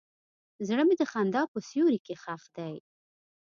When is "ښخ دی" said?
2.23-2.75